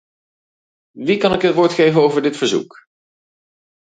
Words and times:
Wie 0.97 1.17
kan 1.17 1.33
ik 1.33 1.41
het 1.41 1.55
woord 1.55 1.73
geven 1.73 2.01
over 2.01 2.21
dit 2.21 2.37
verzoek? 2.37 2.85